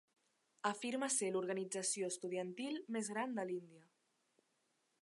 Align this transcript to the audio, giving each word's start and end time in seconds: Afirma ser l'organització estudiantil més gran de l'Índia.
Afirma 0.69 1.09
ser 1.15 1.29
l'organització 1.35 2.09
estudiantil 2.15 2.81
més 2.97 3.13
gran 3.17 3.39
de 3.41 3.47
l'Índia. 3.53 3.89